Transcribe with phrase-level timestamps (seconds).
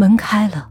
[0.00, 0.70] 门开了。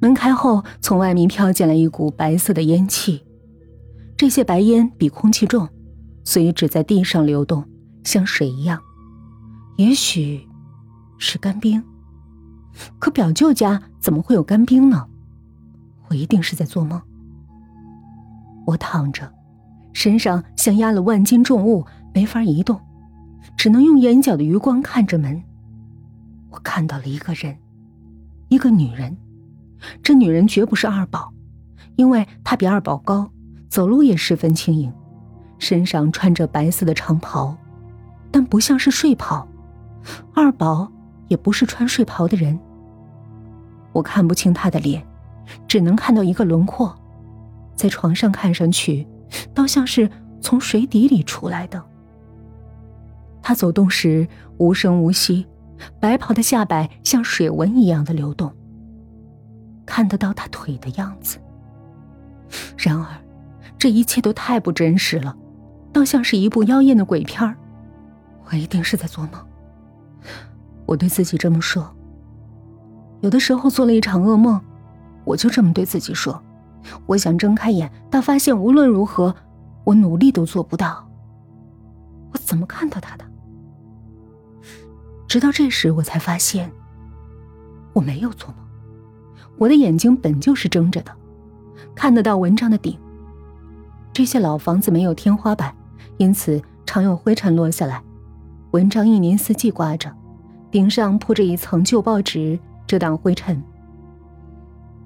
[0.00, 3.22] 门开后，从外面飘进来一股白色的烟气，
[4.16, 5.68] 这些白烟比空气重，
[6.24, 7.62] 所以只在地上流动，
[8.04, 8.80] 像水一样。
[9.76, 10.48] 也许
[11.18, 11.84] 是干冰，
[12.98, 15.06] 可表舅家怎么会有干冰呢？
[16.08, 16.98] 我一定是在做梦。
[18.64, 19.30] 我躺着，
[19.92, 21.84] 身上像压了万斤重物，
[22.14, 22.80] 没法移动，
[23.54, 25.44] 只能用眼角的余光看着门。
[26.48, 27.54] 我看到了一个人，
[28.48, 29.16] 一个女人。
[30.02, 31.32] 这女人绝不是二宝，
[31.96, 33.30] 因为她比二宝高，
[33.68, 34.92] 走路也十分轻盈，
[35.58, 37.56] 身上穿着白色的长袍，
[38.30, 39.46] 但不像是睡袍。
[40.34, 40.90] 二宝
[41.28, 42.58] 也不是穿睡袍的人。
[43.92, 45.04] 我看不清她的脸，
[45.66, 46.94] 只能看到一个轮廓，
[47.76, 49.06] 在床上看上去，
[49.54, 51.82] 倒像是从水底里出来的。
[53.42, 54.26] 她走动时
[54.56, 55.46] 无声无息，
[56.00, 58.52] 白袍的下摆像水纹一样的流动。
[59.86, 61.38] 看得到他腿的样子。
[62.76, 63.06] 然而，
[63.78, 65.36] 这一切都太不真实了，
[65.92, 67.56] 倒像是一部妖艳的鬼片。
[68.50, 69.32] 我一定是在做梦。
[70.86, 71.94] 我对自己这么说。
[73.20, 74.60] 有的时候做了一场噩梦，
[75.24, 76.40] 我就这么对自己说：
[77.06, 79.34] 我想睁开眼，但发现无论如何，
[79.84, 81.06] 我努力都做不到。
[82.32, 83.24] 我怎么看到他的？
[85.28, 86.72] 直到这时，我才发现
[87.92, 88.56] 我没有做梦。
[89.58, 91.12] 我的眼睛本就是睁着的，
[91.94, 92.98] 看得到蚊帐的顶。
[94.12, 95.72] 这些老房子没有天花板，
[96.16, 98.02] 因此常有灰尘落下来。
[98.70, 100.10] 蚊帐一年四季挂着，
[100.70, 103.62] 顶上铺着一层旧报纸遮挡灰尘。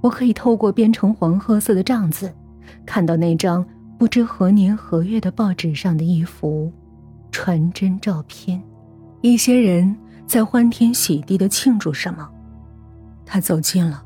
[0.00, 2.32] 我可以透过变成黄褐色的帐子，
[2.86, 3.64] 看到那张
[3.98, 6.72] 不知何年何月的报纸上的一幅
[7.30, 8.62] 传真照片。
[9.20, 12.28] 一些人在欢天喜地的庆祝什么。
[13.24, 14.04] 他走近了。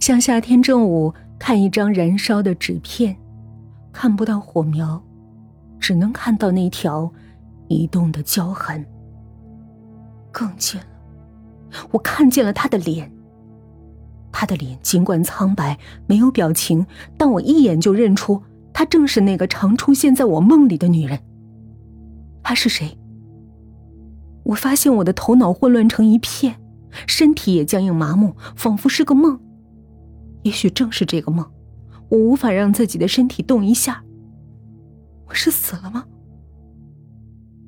[0.00, 3.16] 像夏天正午看一张燃烧的纸片，
[3.92, 5.02] 看不到火苗，
[5.80, 7.12] 只能看到那条
[7.66, 8.84] 移动的焦痕。
[10.30, 10.86] 更近了，
[11.90, 13.10] 我看见了他的脸。
[14.30, 15.76] 他的脸尽管苍白，
[16.06, 16.86] 没有表情，
[17.16, 18.40] 但我一眼就认出，
[18.72, 21.18] 她正是那个常出现在我梦里的女人。
[22.42, 22.96] 她是谁？
[24.48, 26.58] 我发现我的头脑混乱成一片，
[27.06, 29.38] 身体也僵硬麻木，仿佛是个梦。
[30.42, 31.44] 也许正是这个梦，
[32.08, 34.02] 我无法让自己的身体动一下。
[35.26, 36.06] 我是死了吗？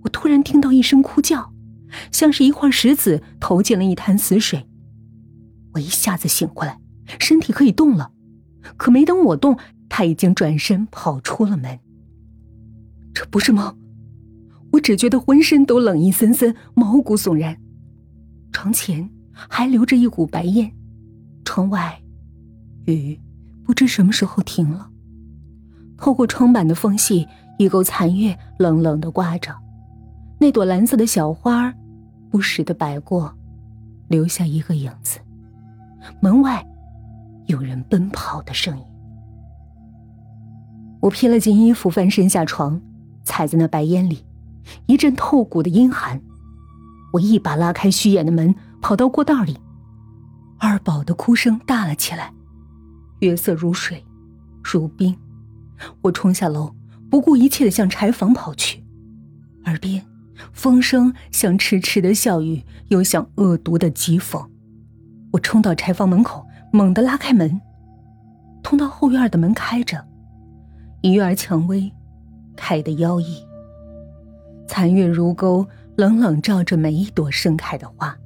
[0.03, 1.53] 我突然听到一声哭叫，
[2.11, 4.67] 像是一块石子投进了一潭死水。
[5.75, 6.81] 我一下子醒过来，
[7.19, 8.13] 身体可以动了。
[8.79, 9.59] 可没等我动，
[9.91, 11.79] 他已经转身跑出了门。
[13.13, 13.77] 这不是梦，
[14.73, 17.57] 我只觉得浑身都冷意森森，毛骨悚然。
[18.53, 20.73] 床前还留着一股白烟，
[21.45, 22.01] 窗外。
[22.87, 23.19] 雨
[23.65, 24.91] 不知什么时候停了，
[25.97, 27.27] 透过窗板的缝隙，
[27.59, 29.55] 一钩残月冷冷的挂着，
[30.39, 31.73] 那朵蓝色的小花
[32.31, 33.33] 不时的摆过，
[34.09, 35.21] 留下一个影子。
[36.21, 36.67] 门外
[37.47, 38.85] 有人奔跑的声音。
[41.01, 42.81] 我披了件衣服，翻身下床，
[43.23, 44.25] 踩在那白烟里，
[44.91, 46.21] 一阵透骨的阴寒。
[47.13, 49.57] 我一把拉开虚掩的门，跑到过道里，
[50.59, 52.33] 二宝的哭声大了起来。
[53.21, 54.05] 月色如水，
[54.65, 55.17] 如冰。
[56.03, 56.75] 我冲下楼，
[57.09, 58.83] 不顾一切的向柴房跑去。
[59.67, 60.05] 耳边，
[60.53, 64.45] 风声像痴痴的笑语，又像恶毒的讥讽。
[65.31, 67.61] 我冲到柴房门口，猛地拉开门。
[68.61, 70.05] 通到后院的门开着，
[71.01, 71.93] 一院蔷薇
[72.57, 73.41] 开得妖异。
[74.71, 75.67] 残月如钩，
[75.97, 78.17] 冷冷照着每一朵盛开的花，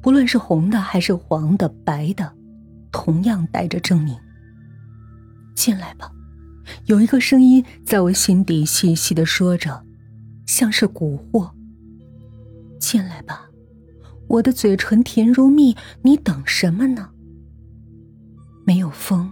[0.00, 2.34] 不论是红的还是黄的、白的。
[2.90, 4.18] 同样带着证明。
[5.54, 6.10] 进来吧，
[6.86, 9.84] 有一个声音在我心底细细的说着，
[10.46, 11.48] 像是蛊惑。
[12.80, 13.48] 进来吧，
[14.26, 17.10] 我的嘴唇甜如蜜，你等什么呢？
[18.66, 19.30] 没有风，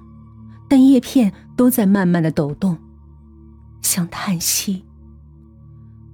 [0.68, 2.78] 但叶片都在慢慢的抖动，
[3.82, 4.84] 像叹息。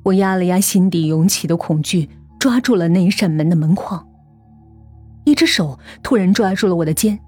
[0.02, 2.08] 我压了压心底涌起的恐惧，
[2.38, 4.06] 抓住了那一扇门的门框。
[5.24, 7.18] 一只手突然抓住了我的肩。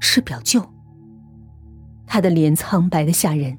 [0.00, 0.60] 是表舅。
[2.06, 3.56] 他的脸苍白的吓人，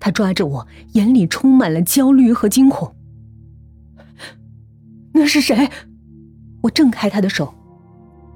[0.00, 2.92] 他抓着我，眼里充满了焦虑和惊恐。
[5.12, 5.68] 那是谁？
[6.62, 7.54] 我挣开他的手，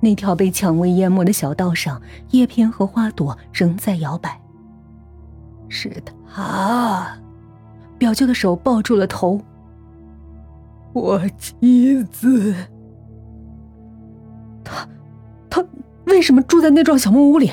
[0.01, 2.01] 那条被蔷薇淹没的小道上，
[2.31, 4.41] 叶片和花朵仍在摇摆。
[5.69, 5.91] 是
[6.27, 7.19] 他，
[8.03, 9.41] 表舅的手抱住了头。
[10.93, 12.53] 我妻子，
[15.49, 15.65] 他
[16.07, 17.53] 为什么住在那幢小木屋里？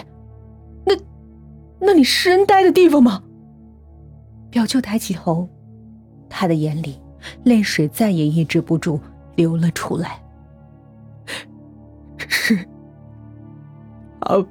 [0.87, 0.95] 那，
[1.79, 3.21] 那里是人待的地方吗？
[4.49, 5.47] 表舅抬起头，
[6.27, 6.99] 他的眼里
[7.43, 8.99] 泪水再也抑制不住
[9.35, 10.19] 流了出来。
[12.17, 12.57] 是，
[14.21, 14.43] 啊，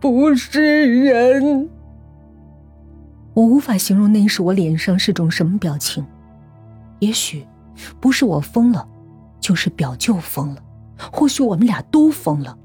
[0.00, 1.70] 不是人。
[3.34, 6.04] 我无法形容那时我脸上是种什么表情。
[6.98, 7.46] 也许，
[8.00, 8.86] 不是我疯了，
[9.40, 10.62] 就是表舅疯了，
[11.12, 12.56] 或许我们俩都疯了。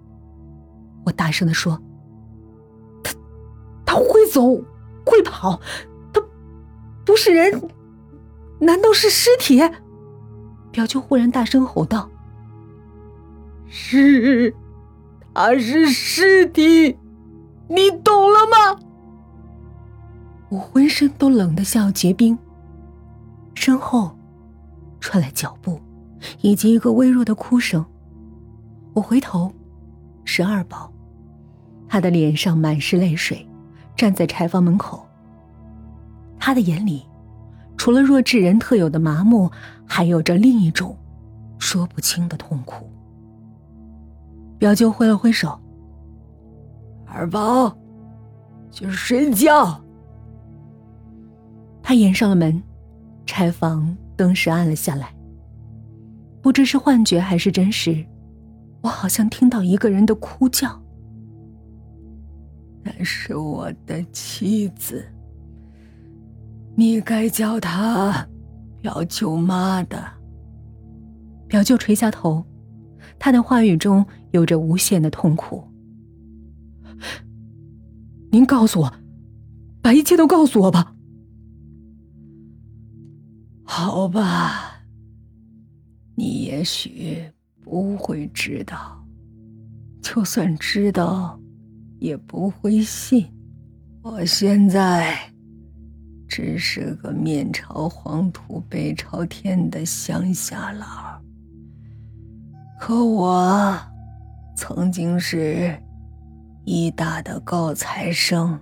[1.06, 1.82] 我大声的说
[3.04, 3.14] ：“他，
[3.86, 4.56] 他会走，
[5.06, 5.60] 会跑，
[6.14, 6.22] 他
[7.06, 7.62] 不是人，
[8.60, 9.60] 难道是尸体？”
[10.72, 12.10] 表舅忽然大声吼道
[13.68, 14.54] ：“是，
[15.34, 16.98] 他是尸体，
[17.70, 18.80] 你懂了吗？”
[20.50, 22.38] 我浑身都冷得像要结冰。
[23.54, 24.16] 身后
[25.00, 25.80] 传来脚步，
[26.42, 27.84] 以及一个微弱的哭声。
[28.94, 29.52] 我回头，
[30.24, 30.92] 是二宝。
[31.90, 33.48] 他的脸上满是泪水，
[33.96, 35.06] 站在柴房门口。
[36.40, 37.06] 他的眼里，
[37.78, 39.50] 除了弱智人特有的麻木，
[39.86, 40.96] 还有着另一种
[41.58, 42.90] 说不清的痛苦。
[44.58, 45.60] 表舅挥了挥手
[47.06, 47.76] ：“二宝，
[48.72, 49.82] 去睡觉。”
[51.88, 52.62] 他掩上了门，
[53.26, 55.16] 柴房灯时暗了下来。
[56.42, 58.06] 不知是幻觉还是真实，
[58.82, 60.84] 我好像听到一个人的哭叫。
[62.84, 65.02] 那是我的妻子，
[66.76, 68.28] 你该叫她
[68.82, 70.06] 表舅妈的。
[71.48, 72.46] 表舅垂下头，
[73.18, 75.64] 他的话语中有着无限的痛苦。
[78.30, 78.94] 您告诉我，
[79.82, 80.96] 把一切都告诉我吧。
[83.80, 84.82] 好吧，
[86.16, 87.32] 你也许
[87.64, 89.06] 不会知道，
[90.02, 91.40] 就算知道。
[92.00, 93.28] 也不会信，
[94.02, 95.16] 我现在
[96.28, 101.22] 只是个面朝黄土背朝天的乡下佬。
[102.80, 103.80] 可我
[104.56, 105.80] 曾经是
[106.66, 108.60] 医大的高材生。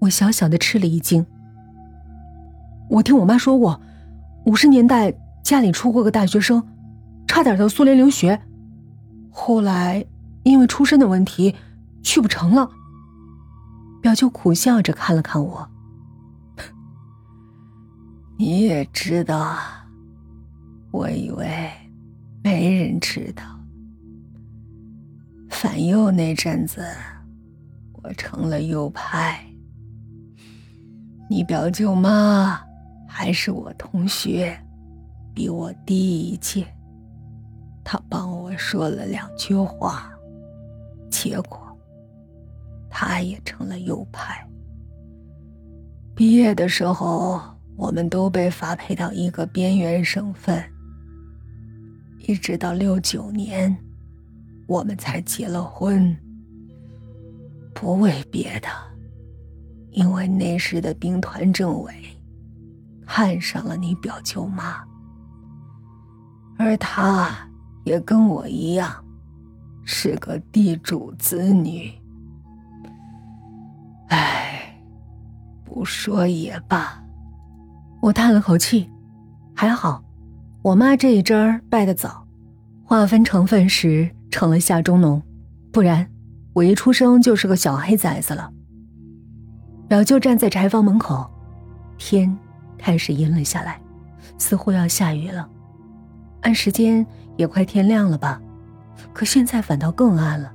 [0.00, 1.24] 我小小的吃了一惊。
[2.90, 3.80] 我听我妈说过，
[4.44, 6.62] 五十年代家里出过个大学生，
[7.26, 8.38] 差点到苏联留学，
[9.30, 10.04] 后来
[10.42, 11.54] 因为出身的问题。
[12.02, 12.66] 去不成了。
[14.00, 15.68] 表舅苦笑着看了看我，
[18.38, 19.58] 你也知道，
[20.90, 21.70] 我以为
[22.42, 23.42] 没人知道。
[25.50, 26.82] 反右那阵子，
[28.02, 29.44] 我成了右派。
[31.28, 32.58] 你表舅妈
[33.12, 34.56] 还是我同学，
[35.34, 36.64] 比我低一届，
[37.82, 40.12] 他帮我说了两句话，
[41.10, 41.60] 结果。
[42.88, 44.46] 他也成了右派。
[46.14, 47.40] 毕业的时候，
[47.76, 50.62] 我们都被发配到一个边缘省份。
[52.26, 53.76] 一直到六九年，
[54.66, 56.16] 我们才结了婚。
[57.74, 58.68] 不为别的，
[59.90, 61.92] 因为那时的兵团政委
[63.12, 64.84] 看上了你表舅妈，
[66.56, 67.28] 而她
[67.82, 69.04] 也跟我一样，
[69.84, 71.92] 是个地主子女。
[74.10, 74.80] 唉
[75.64, 77.02] 不说也罢，
[78.00, 78.88] 我叹了口气，
[79.56, 80.04] 还好，
[80.62, 82.24] 我妈这一针儿拜得早，
[82.84, 85.20] 划分成分时成了下中农，
[85.72, 86.08] 不然
[86.52, 88.52] 我一出生就是个小黑崽子了。
[89.88, 91.28] 表舅站在柴房门口，
[91.98, 92.38] 天
[92.80, 93.78] 开始阴了下来，
[94.38, 95.46] 似乎要下雨了。
[96.40, 97.06] 按时间
[97.36, 98.40] 也快天亮了吧，
[99.12, 100.50] 可现在反倒更暗了。